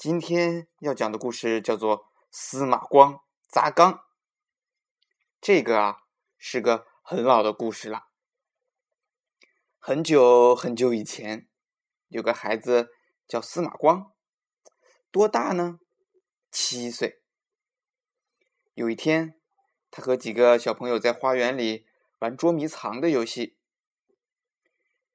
[0.00, 1.98] 今天要讲的故事叫做
[2.30, 3.92] 《司马光砸缸》。
[5.42, 6.04] 这个啊
[6.38, 8.06] 是个很老的故事了。
[9.78, 11.46] 很久很久以前，
[12.08, 12.88] 有个孩子
[13.28, 14.10] 叫司马光，
[15.10, 15.80] 多大呢？
[16.50, 17.20] 七岁。
[18.72, 19.38] 有一天，
[19.90, 21.84] 他和几个小朋友在花园里
[22.20, 23.58] 玩捉迷藏的游戏。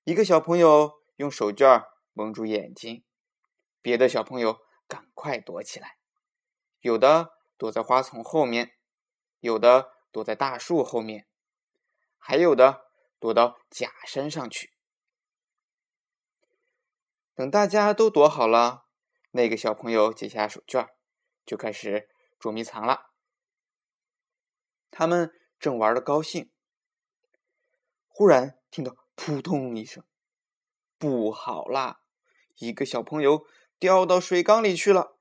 [0.04, 3.04] 一个小朋友用手绢蒙住眼睛，
[3.82, 4.64] 别的小朋友。
[4.88, 5.98] 赶快躲起来！
[6.82, 8.76] 有的躲在花丛后面，
[9.40, 11.28] 有的躲在大树后面，
[12.20, 14.74] 还有的躲到假山上去。
[17.34, 18.86] 等大家都躲好了，
[19.32, 20.90] 那个小朋友解下手绢，
[21.44, 22.08] 就开始
[22.40, 23.12] 捉迷藏了。
[24.92, 26.52] 他们正玩的高兴，
[28.08, 30.04] 忽然听到扑通一声，
[31.00, 32.02] 不好啦！
[32.58, 33.48] 一个小朋友。
[33.86, 35.20] 掉到水缸里去了。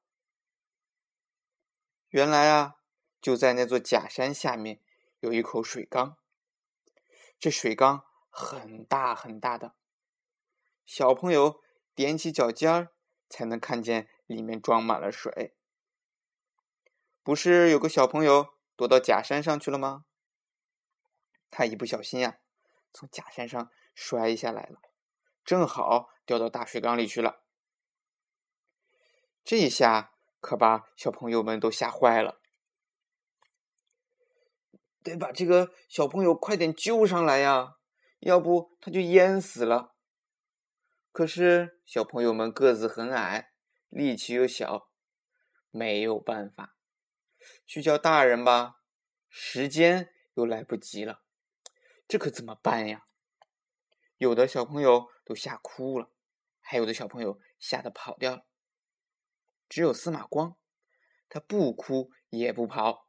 [2.09, 2.77] 原来啊，
[3.21, 4.81] 就在那座假山下面
[5.21, 6.17] 有一口水缸。
[7.39, 9.75] 这水缸很大很大的，
[10.87, 11.61] 小朋友
[11.95, 12.95] 踮起脚尖儿
[13.29, 15.55] 才能看见里面装满了水。
[17.23, 20.07] 不是有个小朋友躲到假山上去了吗？
[21.51, 22.39] 他一不小心呀，
[22.95, 24.81] 从假山上摔下来了，
[25.45, 27.44] 正好掉到大水缸里去了。
[29.45, 32.41] 这一下可把小朋友们都吓坏了，
[35.03, 37.77] 得把这个小朋友快点救上来呀，
[38.21, 39.95] 要不他就淹死了。
[41.13, 43.53] 可是小朋友们个子很矮，
[43.91, 44.89] 力气又小，
[45.71, 46.77] 没有办法，
[47.67, 48.81] 去叫大人吧，
[49.29, 51.21] 时间又来不及了，
[52.09, 53.05] 这可怎么办呀？
[54.17, 56.11] 有的小朋友都吓哭了，
[56.61, 58.47] 还有的小朋友吓得跑掉了。
[59.69, 60.57] 只有司马光，
[61.29, 63.09] 他不哭也不跑，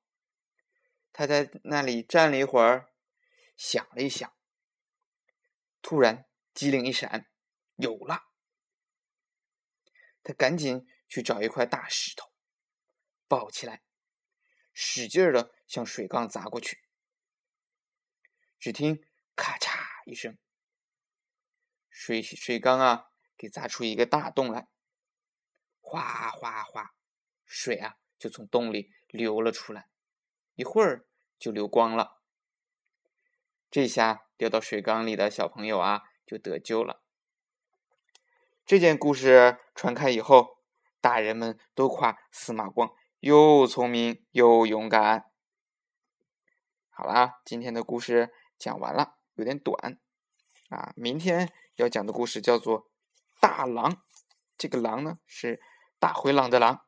[1.11, 2.93] 他在那里站了一会儿，
[3.55, 4.35] 想了一想，
[5.81, 7.29] 突然机灵一闪，
[7.75, 8.31] 有了！
[10.23, 12.31] 他赶紧去找一块大石头，
[13.27, 13.83] 抱起来，
[14.73, 16.83] 使劲的向水缸砸过去。
[18.57, 19.05] 只听
[19.35, 20.37] 咔嚓一声，
[21.89, 24.67] 水水缸啊，给砸出一个大洞来。
[25.95, 26.93] 哗哗哗，
[27.45, 29.87] 水啊就从洞里流了出来，
[30.55, 31.05] 一会儿
[31.39, 32.17] 就流光了。
[33.71, 37.01] 这下掉到水缸里的小朋友啊就得救了。
[38.65, 40.57] 这件故事传开以后，
[40.99, 45.31] 大人们都夸司马光又聪明又勇敢。
[46.89, 49.97] 好啦，今天的故事讲完了，有点短
[50.67, 50.91] 啊。
[50.97, 52.81] 明天要讲的故事叫做
[53.39, 53.91] 《大狼》，
[54.57, 55.61] 这个狼呢是。
[56.05, 56.81] 大灰狼的狼。